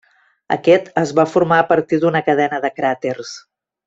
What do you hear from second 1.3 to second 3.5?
formar a partir d'una cadena de cràters.